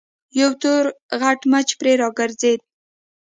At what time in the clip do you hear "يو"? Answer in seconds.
0.39-0.49